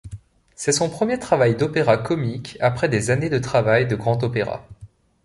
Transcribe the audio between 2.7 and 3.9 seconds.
des années de travail